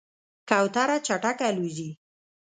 [0.49, 1.89] کوتره چټکه الوزي.